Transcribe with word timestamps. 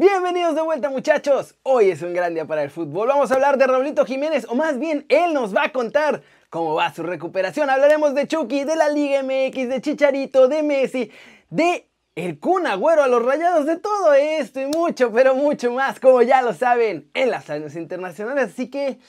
Bienvenidos 0.00 0.54
de 0.54 0.62
vuelta 0.62 0.90
muchachos, 0.90 1.56
hoy 1.64 1.90
es 1.90 2.02
un 2.02 2.14
gran 2.14 2.32
día 2.32 2.46
para 2.46 2.62
el 2.62 2.70
fútbol, 2.70 3.08
vamos 3.08 3.32
a 3.32 3.34
hablar 3.34 3.58
de 3.58 3.66
Raulito 3.66 4.04
Jiménez, 4.04 4.46
o 4.48 4.54
más 4.54 4.78
bien 4.78 5.04
él 5.08 5.34
nos 5.34 5.52
va 5.52 5.64
a 5.64 5.72
contar 5.72 6.22
cómo 6.50 6.76
va 6.76 6.94
su 6.94 7.02
recuperación, 7.02 7.68
hablaremos 7.68 8.14
de 8.14 8.28
Chucky, 8.28 8.62
de 8.62 8.76
la 8.76 8.90
Liga 8.90 9.24
MX, 9.24 9.68
de 9.68 9.80
Chicharito, 9.80 10.46
de 10.46 10.62
Messi, 10.62 11.10
de 11.50 11.90
el 12.14 12.38
Kun 12.38 12.68
Agüero 12.68 13.02
a 13.02 13.08
los 13.08 13.24
rayados, 13.24 13.66
de 13.66 13.76
todo 13.76 14.14
esto 14.14 14.60
y 14.60 14.66
mucho, 14.66 15.10
pero 15.10 15.34
mucho 15.34 15.72
más, 15.72 15.98
como 15.98 16.22
ya 16.22 16.42
lo 16.42 16.54
saben, 16.54 17.10
en 17.12 17.30
las 17.32 17.50
años 17.50 17.74
internacionales, 17.74 18.50
así 18.52 18.70
que, 18.70 19.00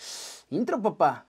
intro 0.50 0.82
papá. 0.82 1.24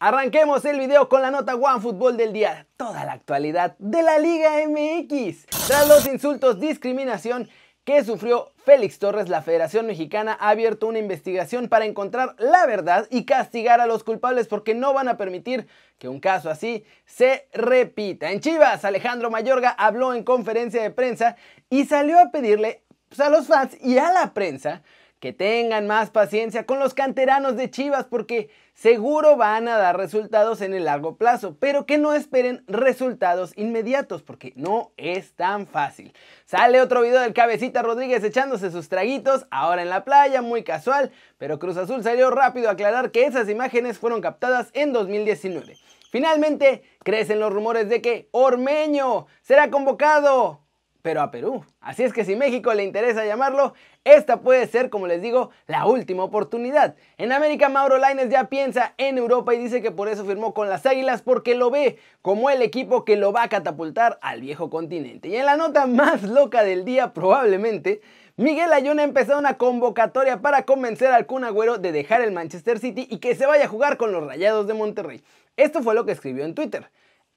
Arranquemos 0.00 0.64
el 0.64 0.78
video 0.78 1.08
con 1.08 1.22
la 1.22 1.32
nota 1.32 1.56
One 1.56 1.80
Fútbol 1.80 2.16
del 2.16 2.32
día, 2.32 2.68
toda 2.76 3.04
la 3.04 3.14
actualidad 3.14 3.74
de 3.80 4.00
la 4.02 4.20
Liga 4.20 4.50
MX. 4.68 5.46
Tras 5.66 5.88
los 5.88 6.06
insultos, 6.06 6.60
discriminación 6.60 7.48
que 7.82 8.04
sufrió 8.04 8.52
Félix 8.58 9.00
Torres, 9.00 9.28
la 9.28 9.42
Federación 9.42 9.86
Mexicana 9.86 10.38
ha 10.38 10.50
abierto 10.50 10.86
una 10.86 11.00
investigación 11.00 11.68
para 11.68 11.84
encontrar 11.84 12.36
la 12.38 12.64
verdad 12.66 13.08
y 13.10 13.24
castigar 13.24 13.80
a 13.80 13.86
los 13.86 14.04
culpables 14.04 14.46
porque 14.46 14.72
no 14.72 14.94
van 14.94 15.08
a 15.08 15.16
permitir 15.16 15.66
que 15.98 16.08
un 16.08 16.20
caso 16.20 16.48
así 16.48 16.84
se 17.04 17.48
repita. 17.52 18.30
En 18.30 18.38
Chivas, 18.38 18.84
Alejandro 18.84 19.30
Mayorga 19.30 19.70
habló 19.70 20.14
en 20.14 20.22
conferencia 20.22 20.80
de 20.80 20.92
prensa 20.92 21.34
y 21.70 21.86
salió 21.86 22.20
a 22.20 22.30
pedirle 22.30 22.84
pues, 23.08 23.18
a 23.18 23.30
los 23.30 23.48
fans 23.48 23.76
y 23.80 23.98
a 23.98 24.12
la 24.12 24.32
prensa 24.32 24.84
que 25.20 25.32
tengan 25.32 25.86
más 25.86 26.10
paciencia 26.10 26.64
con 26.64 26.78
los 26.78 26.94
canteranos 26.94 27.56
de 27.56 27.70
Chivas 27.70 28.04
porque 28.04 28.50
seguro 28.74 29.36
van 29.36 29.66
a 29.66 29.76
dar 29.76 29.96
resultados 29.96 30.60
en 30.60 30.74
el 30.74 30.84
largo 30.84 31.16
plazo, 31.16 31.56
pero 31.58 31.86
que 31.86 31.98
no 31.98 32.14
esperen 32.14 32.62
resultados 32.68 33.52
inmediatos 33.56 34.22
porque 34.22 34.52
no 34.54 34.92
es 34.96 35.32
tan 35.34 35.66
fácil. 35.66 36.12
Sale 36.44 36.80
otro 36.80 37.02
video 37.02 37.20
del 37.20 37.34
cabecita 37.34 37.82
Rodríguez 37.82 38.22
echándose 38.22 38.70
sus 38.70 38.88
traguitos, 38.88 39.46
ahora 39.50 39.82
en 39.82 39.88
la 39.88 40.04
playa, 40.04 40.42
muy 40.42 40.62
casual, 40.62 41.10
pero 41.36 41.58
Cruz 41.58 41.76
Azul 41.76 42.02
salió 42.02 42.30
rápido 42.30 42.68
a 42.68 42.72
aclarar 42.72 43.10
que 43.10 43.24
esas 43.24 43.48
imágenes 43.48 43.98
fueron 43.98 44.20
captadas 44.20 44.70
en 44.72 44.92
2019. 44.92 45.76
Finalmente, 46.10 46.82
crecen 47.02 47.40
los 47.40 47.52
rumores 47.52 47.88
de 47.88 48.00
que 48.00 48.28
Ormeño 48.30 49.26
será 49.42 49.70
convocado 49.70 50.67
pero 51.02 51.20
a 51.20 51.30
Perú. 51.30 51.64
Así 51.80 52.02
es 52.02 52.12
que 52.12 52.24
si 52.24 52.36
México 52.36 52.72
le 52.74 52.84
interesa 52.84 53.24
llamarlo, 53.24 53.74
esta 54.04 54.40
puede 54.40 54.66
ser, 54.66 54.90
como 54.90 55.06
les 55.06 55.22
digo, 55.22 55.50
la 55.66 55.86
última 55.86 56.24
oportunidad. 56.24 56.96
En 57.16 57.32
América, 57.32 57.68
Mauro 57.68 57.98
Laines 57.98 58.30
ya 58.30 58.44
piensa 58.44 58.94
en 58.98 59.18
Europa 59.18 59.54
y 59.54 59.58
dice 59.58 59.82
que 59.82 59.90
por 59.90 60.08
eso 60.08 60.24
firmó 60.24 60.54
con 60.54 60.68
las 60.68 60.86
Águilas 60.86 61.22
porque 61.22 61.54
lo 61.54 61.70
ve 61.70 61.98
como 62.22 62.50
el 62.50 62.62
equipo 62.62 63.04
que 63.04 63.16
lo 63.16 63.32
va 63.32 63.44
a 63.44 63.48
catapultar 63.48 64.18
al 64.22 64.40
viejo 64.40 64.70
continente. 64.70 65.28
Y 65.28 65.36
en 65.36 65.46
la 65.46 65.56
nota 65.56 65.86
más 65.86 66.22
loca 66.22 66.62
del 66.62 66.84
día, 66.84 67.12
probablemente, 67.12 68.00
Miguel 68.36 68.72
Ayuna 68.72 69.02
ha 69.02 69.04
empezado 69.04 69.38
una 69.38 69.58
convocatoria 69.58 70.40
para 70.40 70.62
convencer 70.62 71.08
al 71.08 71.26
Kun 71.26 71.44
Agüero 71.44 71.78
de 71.78 71.90
dejar 71.90 72.20
el 72.20 72.32
Manchester 72.32 72.78
City 72.78 73.06
y 73.10 73.18
que 73.18 73.34
se 73.34 73.46
vaya 73.46 73.64
a 73.64 73.68
jugar 73.68 73.96
con 73.96 74.12
los 74.12 74.24
Rayados 74.24 74.66
de 74.66 74.74
Monterrey. 74.74 75.24
Esto 75.56 75.82
fue 75.82 75.96
lo 75.96 76.06
que 76.06 76.12
escribió 76.12 76.44
en 76.44 76.54
Twitter. 76.54 76.88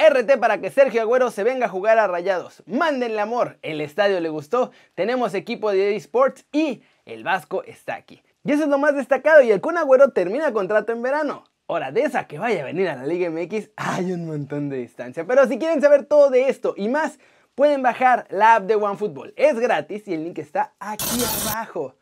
RT 0.09 0.39
para 0.39 0.59
que 0.59 0.71
Sergio 0.71 1.02
Agüero 1.02 1.31
se 1.31 1.44
venga 1.44 1.67
a 1.67 1.69
jugar 1.69 1.99
a 1.99 2.07
Rayados. 2.07 2.63
Mándenle 2.66 3.21
amor, 3.21 3.57
el 3.61 3.81
estadio 3.81 4.19
le 4.19 4.30
gustó, 4.30 4.71
tenemos 4.95 5.33
equipo 5.33 5.71
de 5.71 5.95
eSports 5.95 6.45
y 6.52 6.81
el 7.05 7.23
Vasco 7.23 7.63
está 7.63 7.95
aquí. 7.95 8.23
Y 8.44 8.53
eso 8.53 8.63
es 8.63 8.69
lo 8.69 8.77
más 8.77 8.95
destacado 8.95 9.41
y 9.41 9.52
el 9.52 9.61
Kun 9.61 9.77
Agüero 9.77 10.09
termina 10.09 10.52
contrato 10.52 10.91
en 10.91 11.02
verano. 11.02 11.44
Hora 11.67 11.91
de 11.91 12.02
esa 12.02 12.27
que 12.27 12.39
vaya 12.39 12.61
a 12.61 12.66
venir 12.66 12.89
a 12.89 12.95
la 12.95 13.05
Liga 13.05 13.29
MX 13.29 13.69
hay 13.75 14.11
un 14.11 14.25
montón 14.25 14.69
de 14.69 14.77
distancia. 14.77 15.25
Pero 15.25 15.47
si 15.47 15.57
quieren 15.59 15.81
saber 15.81 16.06
todo 16.06 16.29
de 16.29 16.50
esto 16.50 16.73
y 16.75 16.89
más, 16.89 17.19
pueden 17.56 17.81
bajar 17.83 18.28
la 18.29 18.56
app 18.56 18.63
de 18.63 18.75
OneFootball. 18.75 19.33
Es 19.38 19.59
gratis 19.59 20.07
y 20.07 20.13
el 20.13 20.23
link 20.23 20.39
está 20.39 20.73
aquí 20.79 21.23
abajo. 21.45 21.95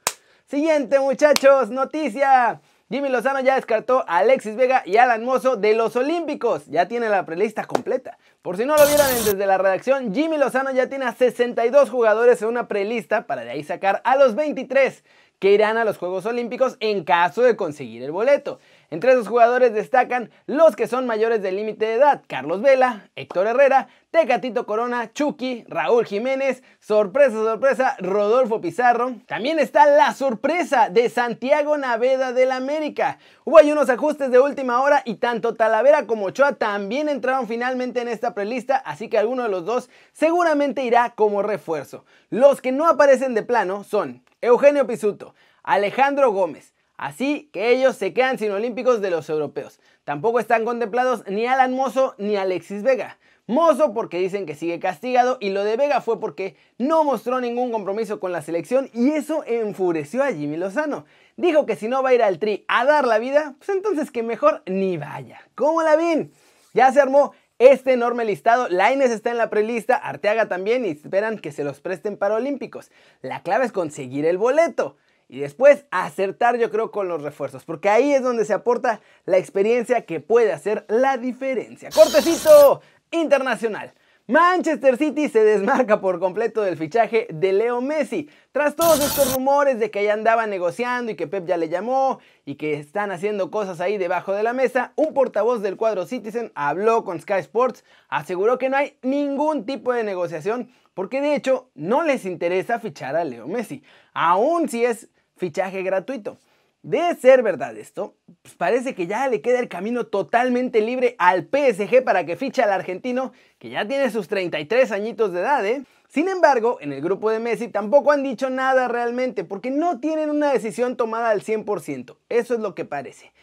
Siguiente 0.47 0.99
muchachos, 0.99 1.69
noticia. 1.69 2.61
Jimmy 2.91 3.09
Lozano 3.09 3.39
ya 3.41 3.53
descartó 3.53 4.03
a 4.07 4.17
Alexis 4.17 4.55
Vega 4.55 4.81
y 4.83 4.97
Alan 4.97 5.23
Mozo 5.23 5.57
de 5.57 5.75
los 5.75 5.95
Olímpicos. 5.95 6.65
Ya 6.65 6.87
tiene 6.87 7.07
la 7.07 7.23
prelista 7.23 7.65
completa. 7.65 8.17
Por 8.41 8.57
si 8.57 8.65
no 8.65 8.75
lo 8.75 8.87
vieron 8.87 9.05
desde 9.25 9.45
la 9.45 9.59
redacción, 9.59 10.11
Jimmy 10.11 10.39
Lozano 10.39 10.71
ya 10.71 10.89
tiene 10.89 11.05
a 11.05 11.13
62 11.13 11.91
jugadores 11.91 12.41
en 12.41 12.47
una 12.47 12.67
prelista 12.67 13.27
para 13.27 13.43
de 13.43 13.51
ahí 13.51 13.63
sacar 13.63 14.01
a 14.05 14.15
los 14.15 14.33
23 14.33 15.03
que 15.37 15.51
irán 15.51 15.77
a 15.77 15.85
los 15.85 15.99
Juegos 15.99 16.25
Olímpicos 16.25 16.77
en 16.79 17.03
caso 17.03 17.43
de 17.43 17.55
conseguir 17.55 18.01
el 18.01 18.11
boleto. 18.11 18.59
Entre 18.91 19.11
esos 19.11 19.27
jugadores 19.27 19.71
destacan 19.71 20.31
los 20.47 20.75
que 20.75 20.87
son 20.87 21.05
mayores 21.05 21.43
del 21.43 21.57
límite 21.57 21.85
de 21.85 21.93
edad, 21.93 22.23
Carlos 22.27 22.61
Vela, 22.61 23.09
Héctor 23.15 23.45
Herrera, 23.45 23.87
Tecatito 24.09 24.65
Corona, 24.65 25.13
Chucky, 25.13 25.63
Raúl 25.67 26.07
Jiménez, 26.07 26.63
sorpresa, 26.79 27.33
sorpresa, 27.33 27.95
Rodolfo 27.99 28.61
Pizarro. 28.61 29.13
También 29.27 29.59
está 29.59 29.85
la 29.85 30.15
sorpresa 30.15 30.89
de 30.89 31.07
Santiago 31.09 31.77
Naveda 31.77 32.33
del 32.33 32.51
América. 32.51 33.19
Hubo 33.45 33.59
ahí 33.59 33.71
unos 33.71 33.91
ajustes 33.91 34.31
de 34.31 34.39
última 34.39 34.81
hora 34.81 35.03
y 35.05 35.15
tanto 35.17 35.53
Talavera 35.53 36.07
como 36.07 36.25
Ochoa 36.25 36.53
también 36.53 37.09
entraron 37.09 37.47
finalmente 37.47 38.01
en 38.01 38.07
esta 38.07 38.33
prelista, 38.33 38.77
así 38.77 39.07
que 39.07 39.19
alguno 39.19 39.43
de 39.43 39.49
los 39.49 39.65
dos 39.65 39.91
seguramente 40.13 40.83
irá 40.83 41.11
como 41.11 41.43
refuerzo. 41.43 42.05
Los 42.31 42.59
que 42.59 42.71
no 42.71 42.87
aparecen 42.87 43.35
de 43.35 43.43
plano 43.43 43.83
son 43.83 44.23
Eugenio 44.41 44.87
Pisuto, 44.87 45.35
Alejandro 45.61 46.31
Gómez, 46.31 46.73
Así 46.99 47.49
que 47.53 47.71
ellos 47.71 47.95
se 47.95 48.11
quedan 48.11 48.37
sin 48.37 48.51
olímpicos 48.51 48.99
de 48.99 49.09
los 49.09 49.29
europeos. 49.29 49.79
Tampoco 50.03 50.37
están 50.37 50.65
contemplados 50.65 51.23
ni 51.27 51.45
Alan 51.45 51.73
Mozo 51.73 52.13
ni 52.17 52.35
Alexis 52.35 52.83
Vega. 52.83 53.17
Mozo 53.47 53.93
porque 53.93 54.19
dicen 54.19 54.45
que 54.45 54.53
sigue 54.53 54.81
castigado 54.81 55.37
y 55.39 55.51
lo 55.51 55.63
de 55.63 55.77
Vega 55.77 56.01
fue 56.01 56.19
porque 56.19 56.57
no 56.77 57.05
mostró 57.05 57.39
ningún 57.39 57.71
compromiso 57.71 58.19
con 58.19 58.33
la 58.33 58.41
selección 58.41 58.89
y 58.93 59.11
eso 59.11 59.45
enfureció 59.47 60.23
a 60.23 60.33
Jimmy 60.33 60.57
Lozano. 60.57 61.05
Dijo 61.37 61.65
que 61.65 61.77
si 61.77 61.87
no 61.87 62.03
va 62.03 62.09
a 62.09 62.15
ir 62.15 62.21
al 62.21 62.37
tri 62.37 62.65
a 62.67 62.83
dar 62.83 63.07
la 63.07 63.17
vida, 63.17 63.55
pues 63.59 63.69
entonces 63.69 64.11
que 64.11 64.21
mejor 64.21 64.61
ni 64.65 64.97
vaya. 64.97 65.39
¿Cómo 65.55 65.81
la 65.81 65.95
ven? 65.95 66.33
Ya 66.73 66.91
se 66.91 66.99
armó 66.99 67.31
este 67.59 67.93
enorme 67.93 68.25
listado. 68.25 68.67
Laines 68.67 69.11
está 69.11 69.31
en 69.31 69.37
la 69.37 69.49
prelista, 69.49 69.95
Arteaga 69.95 70.49
también 70.49 70.83
y 70.83 70.89
esperan 70.89 71.39
que 71.39 71.53
se 71.53 71.63
los 71.63 71.79
presten 71.79 72.17
para 72.17 72.35
Olímpicos. 72.35 72.91
La 73.21 73.41
clave 73.41 73.63
es 73.63 73.71
conseguir 73.71 74.25
el 74.25 74.37
boleto. 74.37 74.97
Y 75.29 75.39
después 75.39 75.85
acertar 75.91 76.57
yo 76.57 76.71
creo 76.71 76.89
con 76.89 77.07
los 77.07 77.21
refuerzos, 77.21 77.63
porque 77.63 77.87
ahí 77.87 78.13
es 78.13 78.23
donde 78.23 78.45
se 78.45 78.53
aporta 78.53 78.99
la 79.25 79.37
experiencia 79.37 80.05
que 80.05 80.19
puede 80.19 80.51
hacer 80.51 80.85
la 80.89 81.17
diferencia. 81.17 81.91
Cortecito 81.91 82.81
internacional. 83.11 83.93
Manchester 84.25 84.97
City 84.97 85.27
se 85.27 85.43
desmarca 85.43 86.01
por 86.01 86.19
completo 86.19 86.61
del 86.61 86.77
fichaje 86.77 87.27
de 87.31 87.51
Leo 87.53 87.81
Messi. 87.81 88.29
Tras 88.51 88.75
todos 88.75 88.99
estos 88.99 89.33
rumores 89.33 89.79
de 89.79 89.89
que 89.89 90.03
ya 90.03 90.13
andaba 90.13 90.45
negociando 90.45 91.11
y 91.11 91.15
que 91.15 91.25
Pep 91.25 91.47
ya 91.47 91.57
le 91.57 91.69
llamó 91.69 92.19
y 92.45 92.55
que 92.55 92.73
están 92.73 93.11
haciendo 93.11 93.49
cosas 93.49 93.81
ahí 93.81 93.97
debajo 93.97 94.33
de 94.33 94.43
la 94.43 94.53
mesa, 94.53 94.93
un 94.95 95.15
portavoz 95.15 95.61
del 95.61 95.77
cuadro 95.77 96.05
Citizen 96.05 96.51
habló 96.53 97.03
con 97.03 97.19
Sky 97.19 97.39
Sports, 97.39 97.83
aseguró 98.07 98.59
que 98.59 98.69
no 98.69 98.77
hay 98.77 98.97
ningún 99.01 99.65
tipo 99.65 99.93
de 99.93 100.03
negociación 100.03 100.69
porque 100.93 101.21
de 101.21 101.33
hecho 101.33 101.69
no 101.75 102.03
les 102.03 102.25
interesa 102.25 102.79
fichar 102.79 103.15
a 103.15 103.23
Leo 103.23 103.47
Messi, 103.47 103.83
aun 104.13 104.69
si 104.69 104.85
es 104.85 105.09
fichaje 105.39 105.81
gratuito. 105.81 106.37
De 106.81 107.13
ser 107.15 107.43
verdad 107.43 107.75
esto, 107.75 108.15
pues 108.41 108.55
parece 108.55 108.95
que 108.95 109.05
ya 109.05 109.27
le 109.27 109.41
queda 109.41 109.59
el 109.59 109.67
camino 109.67 110.05
totalmente 110.05 110.79
libre 110.79 111.15
al 111.17 111.49
PSG 111.51 112.03
para 112.05 112.25
que 112.25 112.37
fiche 112.37 112.61
al 112.61 112.71
argentino, 112.71 113.33
que 113.57 113.69
ya 113.69 113.85
tiene 113.85 114.09
sus 114.11 114.29
33 114.29 114.91
añitos 114.93 115.33
de 115.33 115.41
edad, 115.41 115.65
¿eh? 115.65 115.83
Sin 116.07 116.29
embargo, 116.29 116.77
en 116.79 116.93
el 116.93 117.01
grupo 117.01 117.29
de 117.29 117.39
Messi 117.39 117.67
tampoco 117.67 118.11
han 118.11 118.23
dicho 118.23 118.49
nada 118.49 118.87
realmente, 118.87 119.43
porque 119.43 119.71
no 119.71 119.99
tienen 119.99 120.29
una 120.29 120.53
decisión 120.53 120.95
tomada 120.95 121.31
al 121.31 121.41
100%. 121.41 122.15
Eso 122.29 122.53
es 122.53 122.59
lo 122.61 122.73
que 122.75 122.85
parece. 122.85 123.33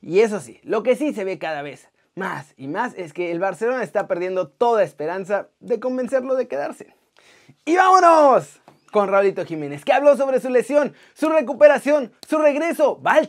Y 0.00 0.20
eso 0.20 0.38
sí, 0.38 0.60
lo 0.62 0.82
que 0.84 0.94
sí 0.94 1.12
se 1.12 1.24
ve 1.24 1.38
cada 1.38 1.62
vez 1.62 1.88
más 2.14 2.54
y 2.56 2.68
más 2.68 2.94
es 2.96 3.12
que 3.12 3.32
el 3.32 3.40
Barcelona 3.40 3.82
está 3.82 4.06
perdiendo 4.06 4.48
toda 4.48 4.84
esperanza 4.84 5.48
de 5.58 5.80
convencerlo 5.80 6.36
de 6.36 6.46
quedarse. 6.46 6.94
¡Y 7.64 7.74
vámonos! 7.76 8.60
Con 8.94 9.08
Raulito 9.08 9.44
Jiménez, 9.44 9.84
que 9.84 9.92
habló 9.92 10.16
sobre 10.16 10.40
su 10.40 10.48
lesión, 10.50 10.94
su 11.14 11.28
recuperación, 11.28 12.12
su 12.28 12.38
regreso. 12.38 13.02
¿Va 13.04 13.14
al? 13.14 13.28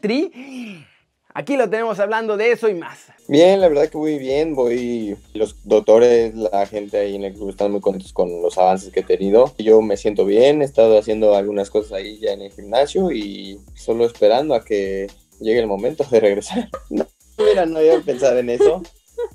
Aquí 1.34 1.58
lo 1.58 1.68
tenemos 1.68 2.00
hablando 2.00 2.38
de 2.38 2.52
eso 2.52 2.70
y 2.70 2.76
más. 2.76 3.08
Bien, 3.28 3.60
la 3.60 3.68
verdad 3.68 3.90
que 3.90 3.98
muy 3.98 4.20
bien. 4.20 4.54
Voy, 4.54 5.18
los 5.34 5.56
doctores, 5.64 6.36
la 6.36 6.68
gente 6.68 7.00
ahí 7.00 7.16
en 7.16 7.24
el 7.24 7.34
club 7.34 7.50
están 7.50 7.72
muy 7.72 7.82
contentos 7.82 8.14
con 8.14 8.44
los 8.44 8.60
avances 8.60 8.94
que 8.94 9.00
he 9.00 9.04
tenido. 9.04 9.56
Yo 9.58 9.82
me 9.82 9.98
siento 9.98 10.24
bien, 10.24 10.62
he 10.62 10.66
estado 10.66 11.00
haciendo 11.00 11.36
algunas 11.36 11.72
cosas 11.72 11.94
ahí 11.94 12.20
ya 12.20 12.34
en 12.34 12.44
el 12.44 12.52
gimnasio 12.52 13.12
y 13.12 13.60
solo 13.74 14.06
esperando 14.06 14.54
a 14.54 14.64
que 14.64 15.08
llegue 15.42 15.62
el 15.62 15.68
momento 15.68 16.06
de 16.12 16.20
regresar. 16.20 16.70
No, 16.92 17.08
mira, 17.44 17.66
no 17.66 17.80
había 17.80 18.00
pensado 18.02 18.38
en 18.38 18.52
eso. 18.52 18.84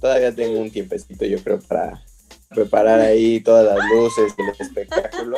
Todavía 0.00 0.32
tengo 0.32 0.60
un 0.60 0.70
tiempecito, 0.70 1.24
yo 1.24 1.42
creo, 1.42 1.58
para 1.58 2.04
preparar 2.48 3.00
ahí 3.00 3.40
todas 3.40 3.66
las 3.66 3.84
luces 3.90 4.34
del 4.36 4.48
espectáculo. 4.58 5.36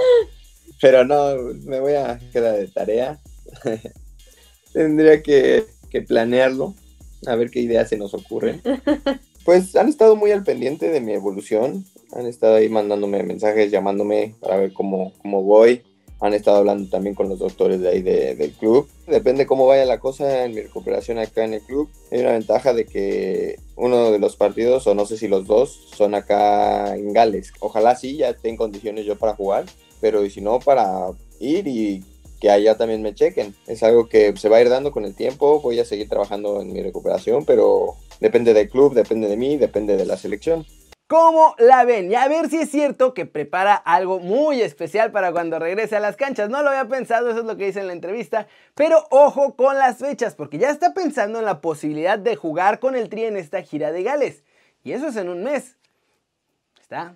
Pero 0.81 1.05
no, 1.05 1.37
me 1.65 1.81
voy 1.81 1.95
a 1.95 2.19
quedar 2.33 2.57
de 2.57 2.69
tarea. 2.69 3.21
Tendría 4.73 5.23
que, 5.23 5.65
que 5.91 6.03
planearlo, 6.03 6.75
a 7.27 7.37
ver 7.37 7.51
qué 7.51 7.61
ideas 7.61 7.89
se 7.89 7.97
nos 7.97 8.15
ocurren. 8.15 8.63
Pues 9.45 9.75
han 9.75 9.89
estado 9.89 10.15
muy 10.15 10.31
al 10.31 10.45
pendiente 10.45 10.89
de 10.89 11.01
mi 11.01 11.15
evolución, 11.15 11.85
han 12.13 12.27
estado 12.27 12.55
ahí 12.55 12.69
mandándome 12.69 13.23
mensajes, 13.25 13.73
llamándome 13.73 14.37
para 14.41 14.57
ver 14.57 14.73
cómo, 14.73 15.13
cómo 15.21 15.43
voy. 15.43 15.83
Han 16.21 16.35
estado 16.35 16.59
hablando 16.59 16.89
también 16.89 17.17
con 17.17 17.29
los 17.29 17.41
doctores 17.41 17.81
de 17.81 17.89
ahí 17.89 18.03
del 18.03 18.53
club. 18.53 18.89
Depende 19.09 19.45
cómo 19.45 19.67
vaya 19.67 19.85
la 19.85 19.99
cosa 19.99 20.45
en 20.45 20.55
mi 20.55 20.61
recuperación 20.61 21.19
acá 21.19 21.45
en 21.45 21.55
el 21.55 21.63
club. 21.63 21.91
Hay 22.13 22.21
una 22.21 22.31
ventaja 22.31 22.73
de 22.73 22.85
que 22.85 23.59
uno 23.75 24.13
de 24.13 24.21
los 24.21 24.37
partidos, 24.37 24.87
o 24.87 24.95
no 24.95 25.05
sé 25.05 25.17
si 25.17 25.27
los 25.27 25.49
dos, 25.49 25.89
son 25.97 26.15
acá 26.15 26.95
en 26.95 27.13
Gales. 27.13 27.53
Ojalá 27.59 27.97
sí, 27.97 28.19
ya 28.19 28.29
esté 28.29 28.51
en 28.51 28.57
condiciones 28.57 29.05
yo 29.05 29.19
para 29.19 29.35
jugar, 29.35 29.65
pero 30.03 30.29
si 30.29 30.41
no, 30.43 30.59
para 30.59 31.13
ir 31.41 31.67
y 31.69 32.05
que 32.41 32.51
allá 32.51 32.77
también 32.77 33.03
me 33.03 33.15
chequen. 33.15 33.55
Es 33.69 33.85
algo 33.85 34.09
que 34.09 34.37
se 34.37 34.49
va 34.49 34.57
a 34.57 34.61
ir 34.61 34.69
dando 34.69 34.91
con 34.91 35.05
el 35.05 35.15
tiempo. 35.15 35.61
Voy 35.61 35.79
a 35.79 35.85
seguir 35.85 36.09
trabajando 36.09 36.61
en 36.61 36.73
mi 36.73 36.83
recuperación, 36.83 37.47
pero 37.47 37.95
depende 38.19 38.53
del 38.53 38.69
club, 38.69 38.95
depende 38.95 39.29
de 39.29 39.37
mí, 39.37 39.57
depende 39.57 39.97
de 39.97 40.05
la 40.05 40.17
selección. 40.17 40.67
¿Cómo 41.07 41.55
la 41.59 41.85
ven? 41.85 42.11
Y 42.11 42.17
a 42.17 42.27
ver 42.27 42.51
si 42.51 42.57
es 42.57 42.71
cierto 42.71 43.15
que 43.15 43.27
prepara 43.27 43.77
algo 43.77 44.19
muy 44.19 44.61
especial 44.61 45.13
para 45.13 45.31
cuando 45.31 45.61
regrese 45.61 45.95
a 45.95 46.01
las 46.01 46.17
canchas. 46.17 46.51
No 46.51 46.65
lo 46.65 46.71
había 46.71 46.89
pensado, 46.89 47.31
eso 47.31 47.41
es 47.41 47.45
lo 47.45 47.57
que 47.57 47.67
dice 47.67 47.79
en 47.79 47.87
la 47.87 47.93
entrevista. 47.93 48.49
Pero 48.75 49.07
ojo 49.11 49.55
con 49.55 49.79
las 49.79 49.99
fechas, 49.99 50.35
porque 50.35 50.59
ya 50.59 50.71
está 50.71 50.95
pensando 50.95 51.39
en 51.39 51.45
la 51.45 51.61
posibilidad 51.61 52.19
de 52.19 52.35
jugar 52.35 52.81
con 52.81 52.97
el 52.97 53.09
Tri 53.09 53.25
en 53.25 53.37
esta 53.37 53.63
gira 53.63 53.93
de 53.93 54.03
Gales. 54.03 54.43
Y 54.83 54.93
eso 54.93 55.07
es 55.07 55.17
en 55.17 55.29
un 55.29 55.45
mes. 55.45 55.77
Está 56.81 57.15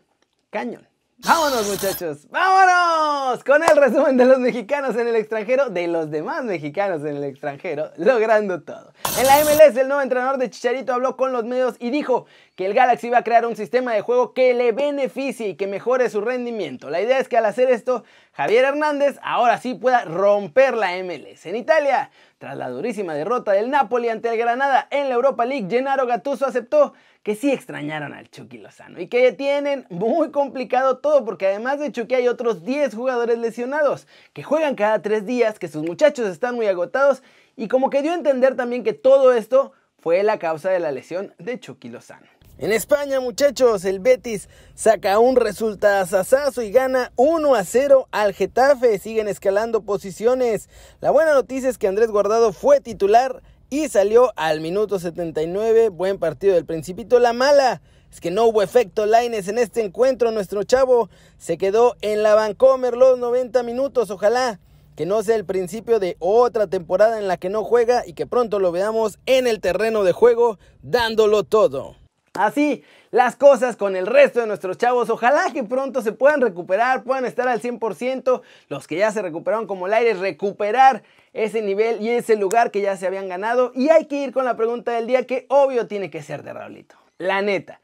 cañón. 0.50 0.86
Vámonos 1.18 1.66
muchachos, 1.66 2.28
vámonos 2.28 3.42
con 3.42 3.62
el 3.62 3.74
resumen 3.74 4.18
de 4.18 4.26
los 4.26 4.38
mexicanos 4.38 4.94
en 4.96 5.08
el 5.08 5.16
extranjero, 5.16 5.70
de 5.70 5.88
los 5.88 6.10
demás 6.10 6.44
mexicanos 6.44 7.00
en 7.00 7.16
el 7.16 7.24
extranjero, 7.24 7.90
logrando 7.96 8.60
todo. 8.62 8.92
En 9.18 9.26
la 9.26 9.40
MLS 9.40 9.74
el 9.78 9.88
nuevo 9.88 10.02
entrenador 10.02 10.36
de 10.36 10.50
Chicharito 10.50 10.92
habló 10.92 11.16
con 11.16 11.32
los 11.32 11.44
medios 11.44 11.76
y 11.78 11.88
dijo 11.88 12.26
que 12.54 12.66
el 12.66 12.74
Galaxy 12.74 13.08
va 13.08 13.18
a 13.18 13.24
crear 13.24 13.46
un 13.46 13.56
sistema 13.56 13.94
de 13.94 14.02
juego 14.02 14.34
que 14.34 14.52
le 14.52 14.72
beneficie 14.72 15.48
y 15.48 15.54
que 15.56 15.66
mejore 15.66 16.10
su 16.10 16.20
rendimiento. 16.20 16.90
La 16.90 17.00
idea 17.00 17.18
es 17.18 17.28
que 17.28 17.38
al 17.38 17.46
hacer 17.46 17.70
esto, 17.70 18.04
Javier 18.34 18.66
Hernández 18.66 19.18
ahora 19.22 19.58
sí 19.58 19.72
pueda 19.72 20.04
romper 20.04 20.76
la 20.76 21.02
MLS. 21.02 21.46
En 21.46 21.56
Italia, 21.56 22.10
tras 22.36 22.58
la 22.58 22.68
durísima 22.68 23.14
derrota 23.14 23.52
del 23.52 23.70
Napoli 23.70 24.10
ante 24.10 24.28
el 24.28 24.36
Granada 24.36 24.86
en 24.90 25.08
la 25.08 25.14
Europa 25.14 25.46
League, 25.46 25.68
Gennaro 25.70 26.06
Gattuso 26.06 26.44
aceptó 26.44 26.92
que 27.26 27.34
sí 27.34 27.50
extrañaron 27.50 28.12
al 28.12 28.30
Chucky 28.30 28.58
Lozano 28.58 29.00
y 29.00 29.08
que 29.08 29.32
tienen 29.32 29.84
muy 29.90 30.30
complicado 30.30 30.98
todo 30.98 31.24
porque 31.24 31.48
además 31.48 31.80
de 31.80 31.90
Chucky 31.90 32.14
hay 32.14 32.28
otros 32.28 32.64
10 32.64 32.94
jugadores 32.94 33.36
lesionados 33.36 34.06
que 34.32 34.44
juegan 34.44 34.76
cada 34.76 35.02
3 35.02 35.26
días, 35.26 35.58
que 35.58 35.66
sus 35.66 35.82
muchachos 35.82 36.28
están 36.28 36.54
muy 36.54 36.68
agotados 36.68 37.24
y 37.56 37.66
como 37.66 37.90
que 37.90 38.02
dio 38.02 38.12
a 38.12 38.14
entender 38.14 38.54
también 38.54 38.84
que 38.84 38.92
todo 38.92 39.32
esto 39.32 39.72
fue 39.98 40.22
la 40.22 40.38
causa 40.38 40.70
de 40.70 40.78
la 40.78 40.92
lesión 40.92 41.34
de 41.40 41.58
Chucky 41.58 41.88
Lozano. 41.88 42.28
En 42.58 42.70
España, 42.70 43.18
muchachos, 43.18 43.84
el 43.84 43.98
Betis 43.98 44.48
saca 44.76 45.18
un 45.18 45.34
resultado 45.34 46.62
y 46.62 46.70
gana 46.70 47.10
1 47.16 47.54
a 47.56 47.64
0 47.64 48.06
al 48.12 48.34
Getafe. 48.34 48.98
Siguen 49.00 49.26
escalando 49.26 49.82
posiciones. 49.82 50.70
La 51.00 51.10
buena 51.10 51.34
noticia 51.34 51.68
es 51.68 51.76
que 51.76 51.88
Andrés 51.88 52.10
Guardado 52.10 52.52
fue 52.52 52.80
titular 52.80 53.42
y 53.70 53.88
salió 53.88 54.32
al 54.36 54.60
minuto 54.60 54.98
79. 54.98 55.88
Buen 55.88 56.18
partido 56.18 56.54
del 56.54 56.66
Principito. 56.66 57.18
La 57.18 57.32
mala 57.32 57.82
es 58.10 58.20
que 58.20 58.30
no 58.30 58.46
hubo 58.46 58.62
efecto 58.62 59.06
Lines 59.06 59.48
en 59.48 59.58
este 59.58 59.84
encuentro. 59.84 60.30
Nuestro 60.30 60.62
chavo 60.62 61.10
se 61.38 61.58
quedó 61.58 61.96
en 62.00 62.22
la 62.22 62.34
Vancomer 62.34 62.96
los 62.96 63.18
90 63.18 63.62
minutos. 63.62 64.10
Ojalá 64.10 64.60
que 64.94 65.06
no 65.06 65.22
sea 65.22 65.36
el 65.36 65.44
principio 65.44 65.98
de 65.98 66.16
otra 66.20 66.68
temporada 66.68 67.18
en 67.18 67.28
la 67.28 67.36
que 67.36 67.50
no 67.50 67.64
juega 67.64 68.06
y 68.06 68.14
que 68.14 68.26
pronto 68.26 68.58
lo 68.58 68.72
veamos 68.72 69.18
en 69.26 69.46
el 69.46 69.60
terreno 69.60 70.04
de 70.04 70.12
juego 70.12 70.58
dándolo 70.82 71.44
todo. 71.44 71.96
Así 72.38 72.84
las 73.10 73.36
cosas 73.36 73.76
con 73.76 73.96
el 73.96 74.06
resto 74.06 74.40
de 74.40 74.46
nuestros 74.46 74.78
chavos. 74.78 75.10
Ojalá 75.10 75.50
que 75.52 75.64
pronto 75.64 76.02
se 76.02 76.12
puedan 76.12 76.40
recuperar, 76.40 77.02
puedan 77.02 77.24
estar 77.24 77.48
al 77.48 77.60
100%. 77.60 78.42
Los 78.68 78.86
que 78.86 78.96
ya 78.96 79.10
se 79.10 79.22
recuperaron 79.22 79.66
como 79.66 79.86
el 79.86 79.94
aire, 79.94 80.14
recuperar 80.14 81.02
ese 81.32 81.62
nivel 81.62 82.00
y 82.00 82.10
ese 82.10 82.36
lugar 82.36 82.70
que 82.70 82.80
ya 82.80 82.96
se 82.96 83.06
habían 83.06 83.28
ganado. 83.28 83.72
Y 83.74 83.88
hay 83.88 84.06
que 84.06 84.22
ir 84.22 84.32
con 84.32 84.44
la 84.44 84.56
pregunta 84.56 84.92
del 84.92 85.06
día 85.06 85.26
que 85.26 85.46
obvio 85.48 85.86
tiene 85.86 86.10
que 86.10 86.22
ser 86.22 86.42
de 86.42 86.52
Raulito. 86.52 86.96
La 87.18 87.42
neta. 87.42 87.80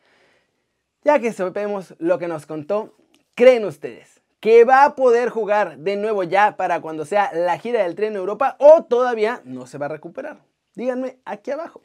Ya 1.05 1.19
que 1.19 1.33
sabemos 1.33 1.95
lo 1.99 2.19
que 2.19 2.29
nos 2.29 2.47
contó, 2.47 2.95
¿creen 3.35 3.65
ustedes 3.65 4.21
que 4.39 4.65
va 4.65 4.85
a 4.85 4.95
poder 4.95 5.31
jugar 5.31 5.79
de 5.79 5.97
nuevo 5.97 6.25
ya 6.25 6.57
para 6.57 6.81
cuando 6.81 7.05
sea 7.05 7.31
la 7.33 7.59
gira 7.59 7.83
del 7.83 7.95
tren 7.95 8.13
en 8.13 8.19
Europa 8.19 8.57
o 8.59 8.85
todavía 8.85 9.41
no 9.45 9.67
se 9.67 9.79
va 9.79 9.87
a 9.87 9.91
recuperar? 9.91 10.39
Díganme 10.75 11.19
aquí 11.25 11.51
abajo. 11.51 11.81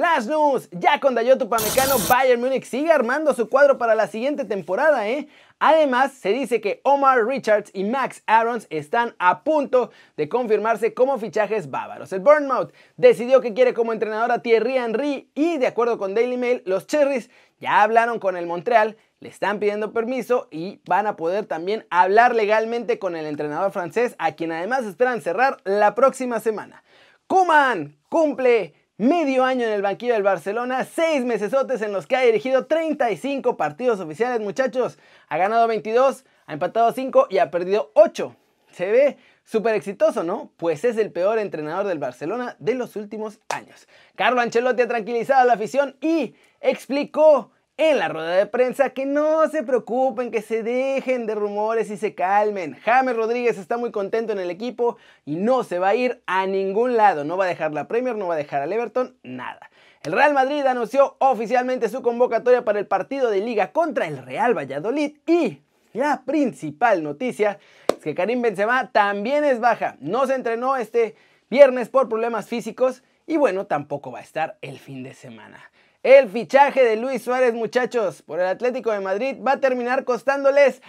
Flash 0.00 0.28
News, 0.28 0.70
ya 0.72 0.98
con 0.98 1.14
Dayoto 1.14 1.46
Pamecano, 1.50 1.96
Bayern 2.08 2.40
Munich 2.40 2.64
sigue 2.64 2.90
armando 2.90 3.34
su 3.34 3.50
cuadro 3.50 3.76
para 3.76 3.94
la 3.94 4.06
siguiente 4.06 4.46
temporada, 4.46 5.06
¿eh? 5.06 5.28
Además, 5.58 6.12
se 6.12 6.32
dice 6.32 6.62
que 6.62 6.80
Omar 6.84 7.26
Richards 7.26 7.70
y 7.74 7.84
Max 7.84 8.22
Aarons 8.26 8.66
están 8.70 9.14
a 9.18 9.44
punto 9.44 9.90
de 10.16 10.30
confirmarse 10.30 10.94
como 10.94 11.18
fichajes 11.18 11.70
bávaros. 11.70 12.14
El 12.14 12.20
Bournemouth 12.20 12.72
decidió 12.96 13.42
que 13.42 13.52
quiere 13.52 13.74
como 13.74 13.92
entrenador 13.92 14.32
a 14.32 14.40
Thierry 14.40 14.78
Henry 14.78 15.30
y, 15.34 15.58
de 15.58 15.66
acuerdo 15.66 15.98
con 15.98 16.14
Daily 16.14 16.38
Mail, 16.38 16.62
los 16.64 16.86
Cherries 16.86 17.28
ya 17.58 17.82
hablaron 17.82 18.18
con 18.18 18.38
el 18.38 18.46
Montreal, 18.46 18.96
le 19.18 19.28
están 19.28 19.58
pidiendo 19.58 19.92
permiso 19.92 20.48
y 20.50 20.80
van 20.86 21.08
a 21.08 21.16
poder 21.16 21.44
también 21.44 21.86
hablar 21.90 22.34
legalmente 22.34 22.98
con 22.98 23.16
el 23.16 23.26
entrenador 23.26 23.70
francés, 23.70 24.16
a 24.18 24.32
quien 24.32 24.50
además 24.50 24.86
esperan 24.86 25.20
cerrar 25.20 25.58
la 25.64 25.94
próxima 25.94 26.40
semana. 26.40 26.82
Kuman 27.26 27.98
cumple 28.08 28.79
medio 29.00 29.44
año 29.44 29.64
en 29.66 29.72
el 29.72 29.80
banquillo 29.80 30.12
del 30.12 30.22
Barcelona, 30.22 30.84
seis 30.84 31.24
mesesotes 31.24 31.80
en 31.80 31.90
los 31.90 32.06
que 32.06 32.16
ha 32.16 32.20
dirigido 32.20 32.66
35 32.66 33.56
partidos 33.56 33.98
oficiales, 33.98 34.40
muchachos. 34.40 34.98
Ha 35.28 35.38
ganado 35.38 35.66
22, 35.66 36.26
ha 36.46 36.52
empatado 36.52 36.92
5 36.92 37.28
y 37.30 37.38
ha 37.38 37.50
perdido 37.50 37.92
8. 37.94 38.36
Se 38.72 38.90
ve 38.90 39.16
súper 39.42 39.74
exitoso, 39.74 40.22
¿no? 40.22 40.52
Pues 40.58 40.84
es 40.84 40.98
el 40.98 41.10
peor 41.12 41.38
entrenador 41.38 41.86
del 41.86 41.98
Barcelona 41.98 42.56
de 42.58 42.74
los 42.74 42.94
últimos 42.94 43.40
años. 43.48 43.88
Carlo 44.16 44.42
Ancelotti 44.42 44.82
ha 44.82 44.88
tranquilizado 44.88 45.40
a 45.40 45.44
la 45.46 45.54
afición 45.54 45.96
y 46.02 46.34
explicó 46.60 47.52
en 47.80 47.98
la 47.98 48.08
rueda 48.08 48.36
de 48.36 48.44
prensa 48.44 48.90
que 48.90 49.06
no 49.06 49.48
se 49.48 49.62
preocupen, 49.62 50.30
que 50.30 50.42
se 50.42 50.62
dejen 50.62 51.24
de 51.24 51.34
rumores 51.34 51.88
y 51.88 51.96
se 51.96 52.14
calmen. 52.14 52.76
James 52.84 53.16
Rodríguez 53.16 53.56
está 53.56 53.78
muy 53.78 53.90
contento 53.90 54.34
en 54.34 54.38
el 54.38 54.50
equipo 54.50 54.98
y 55.24 55.36
no 55.36 55.64
se 55.64 55.78
va 55.78 55.88
a 55.88 55.94
ir 55.94 56.22
a 56.26 56.46
ningún 56.46 56.98
lado. 56.98 57.24
No 57.24 57.38
va 57.38 57.46
a 57.46 57.48
dejar 57.48 57.72
la 57.72 57.88
Premier, 57.88 58.16
no 58.16 58.26
va 58.26 58.34
a 58.34 58.36
dejar 58.36 58.60
al 58.60 58.70
Everton, 58.70 59.16
nada. 59.22 59.70
El 60.02 60.12
Real 60.12 60.34
Madrid 60.34 60.66
anunció 60.66 61.16
oficialmente 61.20 61.88
su 61.88 62.02
convocatoria 62.02 62.66
para 62.66 62.78
el 62.78 62.86
partido 62.86 63.30
de 63.30 63.40
liga 63.40 63.72
contra 63.72 64.06
el 64.06 64.18
Real 64.18 64.54
Valladolid 64.54 65.16
y 65.26 65.62
la 65.94 66.24
principal 66.26 67.02
noticia 67.02 67.58
es 67.88 68.04
que 68.04 68.14
Karim 68.14 68.42
Benzema 68.42 68.92
también 68.92 69.42
es 69.42 69.58
baja. 69.58 69.96
No 70.00 70.26
se 70.26 70.34
entrenó 70.34 70.76
este 70.76 71.16
viernes 71.48 71.88
por 71.88 72.10
problemas 72.10 72.46
físicos 72.46 73.02
y 73.26 73.38
bueno, 73.38 73.64
tampoco 73.64 74.12
va 74.12 74.18
a 74.18 74.22
estar 74.22 74.58
el 74.60 74.78
fin 74.78 75.02
de 75.02 75.14
semana. 75.14 75.70
El 76.02 76.30
fichaje 76.30 76.82
de 76.82 76.96
Luis 76.96 77.22
Suárez, 77.22 77.52
muchachos, 77.52 78.22
por 78.22 78.40
el 78.40 78.46
Atlético 78.46 78.90
de 78.90 79.00
Madrid 79.00 79.36
va 79.46 79.52
a 79.52 79.60
terminar 79.60 80.04
costándoles 80.04 80.80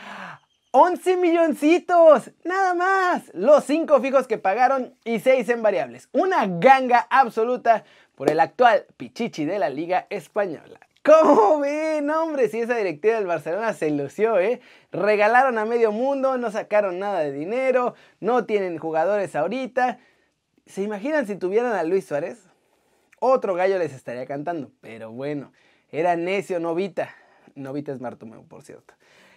11 0.71 1.17
milloncitos, 1.17 2.31
nada 2.45 2.73
más. 2.73 3.29
Los 3.33 3.65
5 3.65 3.99
fijos 3.99 4.25
que 4.25 4.37
pagaron 4.37 4.95
y 5.03 5.19
6 5.19 5.49
en 5.49 5.61
variables. 5.61 6.07
Una 6.13 6.47
ganga 6.47 7.07
absoluta 7.09 7.83
por 8.15 8.31
el 8.31 8.39
actual 8.39 8.85
Pichichi 8.95 9.43
de 9.43 9.59
la 9.59 9.69
Liga 9.69 10.07
Española. 10.09 10.79
¿Cómo 11.03 11.59
ven, 11.59 12.09
hombre? 12.09 12.47
Si 12.47 12.61
esa 12.61 12.77
directiva 12.77 13.15
del 13.15 13.27
Barcelona 13.27 13.73
se 13.73 13.91
lució, 13.91 14.39
¿eh? 14.39 14.61
Regalaron 14.93 15.57
a 15.57 15.65
medio 15.65 15.91
mundo, 15.91 16.37
no 16.37 16.51
sacaron 16.51 16.99
nada 16.99 17.19
de 17.19 17.33
dinero, 17.33 17.95
no 18.21 18.45
tienen 18.45 18.77
jugadores 18.77 19.35
ahorita. 19.35 19.99
¿Se 20.67 20.83
imaginan 20.83 21.27
si 21.27 21.35
tuvieran 21.35 21.73
a 21.73 21.83
Luis 21.83 22.05
Suárez? 22.05 22.50
Otro 23.21 23.55
gallo 23.55 23.77
les 23.77 23.93
estaría 23.93 24.25
cantando. 24.25 24.71
Pero 24.81 25.11
bueno, 25.11 25.53
era 25.91 26.17
necio 26.17 26.59
Novita. 26.59 27.15
Novita 27.55 27.93
es 27.93 28.01
Martomeu, 28.01 28.43
por 28.43 28.63
cierto. 28.63 28.93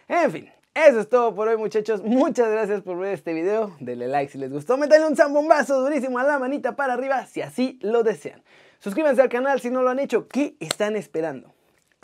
En 0.08 0.30
fin, 0.32 0.50
eso 0.74 1.00
es 1.00 1.08
todo 1.08 1.34
por 1.34 1.46
hoy 1.46 1.56
muchachos. 1.56 2.02
Muchas 2.02 2.50
gracias 2.50 2.82
por 2.82 2.98
ver 2.98 3.14
este 3.14 3.32
video. 3.32 3.76
Denle 3.78 4.08
like 4.08 4.32
si 4.32 4.38
les 4.38 4.50
gustó. 4.50 4.76
Métanle 4.76 5.06
un 5.06 5.16
zambombazo 5.16 5.80
durísimo 5.80 6.18
a 6.18 6.24
la 6.24 6.38
manita 6.38 6.74
para 6.74 6.94
arriba 6.94 7.26
si 7.26 7.42
así 7.42 7.78
lo 7.82 8.02
desean. 8.02 8.42
Suscríbanse 8.80 9.22
al 9.22 9.28
canal 9.28 9.60
si 9.60 9.70
no 9.70 9.82
lo 9.82 9.90
han 9.90 9.98
hecho. 9.98 10.26
¿Qué 10.28 10.56
están 10.60 10.96
esperando? 10.96 11.54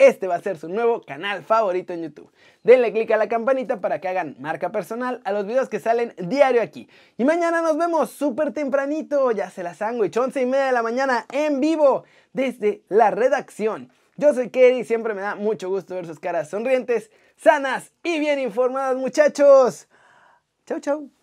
Este 0.07 0.27
va 0.27 0.35
a 0.35 0.41
ser 0.41 0.57
su 0.57 0.67
nuevo 0.67 1.01
canal 1.01 1.43
favorito 1.43 1.93
en 1.93 2.03
YouTube. 2.03 2.31
Denle 2.63 2.91
click 2.91 3.11
a 3.11 3.17
la 3.17 3.29
campanita 3.29 3.79
para 3.81 4.01
que 4.01 4.07
hagan 4.07 4.35
marca 4.39 4.71
personal 4.71 5.21
a 5.23 5.31
los 5.31 5.45
videos 5.45 5.69
que 5.69 5.79
salen 5.79 6.13
diario 6.17 6.61
aquí. 6.61 6.89
Y 7.17 7.25
mañana 7.25 7.61
nos 7.61 7.77
vemos 7.77 8.09
súper 8.09 8.51
tempranito, 8.51 9.31
ya 9.31 9.49
se 9.49 9.63
la 9.63 9.73
sándwich, 9.73 10.17
11 10.17 10.41
y 10.41 10.45
media 10.45 10.65
de 10.65 10.71
la 10.71 10.83
mañana 10.83 11.25
en 11.31 11.59
vivo 11.59 12.03
desde 12.33 12.83
la 12.89 13.11
redacción. 13.11 13.91
Yo 14.17 14.33
soy 14.33 14.49
Kerry 14.49 14.83
siempre 14.83 15.13
me 15.13 15.21
da 15.21 15.35
mucho 15.35 15.69
gusto 15.69 15.95
ver 15.95 16.05
sus 16.05 16.19
caras 16.19 16.49
sonrientes, 16.49 17.11
sanas 17.37 17.91
y 18.03 18.19
bien 18.19 18.39
informadas 18.39 18.97
muchachos. 18.97 19.87
Chau 20.65 20.79
chau. 20.79 21.20